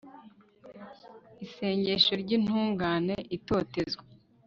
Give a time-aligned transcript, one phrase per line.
[1.45, 4.03] isengesho ry'intungane itotezwa